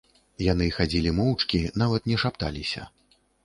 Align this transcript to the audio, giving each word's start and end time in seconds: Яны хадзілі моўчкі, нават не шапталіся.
Яны 0.43 0.69
хадзілі 0.77 1.11
моўчкі, 1.21 1.61
нават 1.85 2.11
не 2.13 2.21
шапталіся. 2.25 2.91